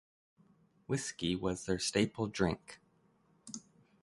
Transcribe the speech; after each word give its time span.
Whiskey 0.87 1.35
was 1.35 1.67
their 1.67 1.77
staple 1.77 2.25
drink. 2.25 2.81